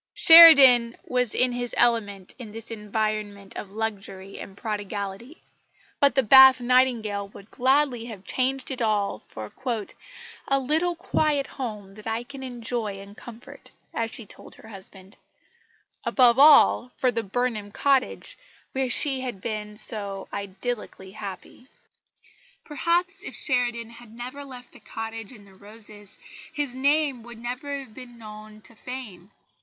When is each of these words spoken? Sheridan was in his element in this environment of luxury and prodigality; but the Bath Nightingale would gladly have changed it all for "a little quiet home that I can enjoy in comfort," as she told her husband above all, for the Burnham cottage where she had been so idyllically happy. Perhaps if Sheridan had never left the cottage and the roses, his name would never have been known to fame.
Sheridan 0.15 0.97
was 1.05 1.35
in 1.35 1.51
his 1.51 1.75
element 1.77 2.33
in 2.39 2.51
this 2.51 2.71
environment 2.71 3.55
of 3.55 3.69
luxury 3.69 4.39
and 4.39 4.57
prodigality; 4.57 5.43
but 5.99 6.15
the 6.15 6.23
Bath 6.23 6.59
Nightingale 6.59 7.27
would 7.27 7.51
gladly 7.51 8.05
have 8.05 8.23
changed 8.23 8.71
it 8.71 8.81
all 8.81 9.19
for 9.19 9.53
"a 10.47 10.59
little 10.59 10.95
quiet 10.95 11.45
home 11.45 11.93
that 11.93 12.07
I 12.07 12.23
can 12.23 12.41
enjoy 12.41 12.99
in 12.99 13.13
comfort," 13.13 13.69
as 13.93 14.09
she 14.09 14.25
told 14.25 14.55
her 14.55 14.69
husband 14.69 15.17
above 16.03 16.39
all, 16.39 16.91
for 16.97 17.11
the 17.11 17.21
Burnham 17.21 17.71
cottage 17.71 18.39
where 18.71 18.89
she 18.89 19.19
had 19.21 19.39
been 19.39 19.77
so 19.77 20.27
idyllically 20.33 21.11
happy. 21.13 21.67
Perhaps 22.63 23.21
if 23.21 23.35
Sheridan 23.35 23.91
had 23.91 24.11
never 24.17 24.43
left 24.43 24.71
the 24.71 24.79
cottage 24.79 25.31
and 25.31 25.45
the 25.45 25.53
roses, 25.53 26.17
his 26.51 26.73
name 26.73 27.21
would 27.21 27.37
never 27.37 27.77
have 27.81 27.93
been 27.93 28.17
known 28.17 28.61
to 28.61 28.75
fame. 28.75 29.29